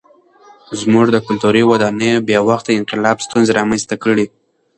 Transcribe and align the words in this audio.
زموږ 0.79 1.05
د 1.11 1.17
کلتوري 1.27 1.63
ودانیو 1.65 2.23
بې 2.27 2.37
وخته 2.49 2.71
انقلاب 2.79 3.17
ستونزې 3.25 3.51
رامنځته 3.59 3.95
کړې. 4.03 4.25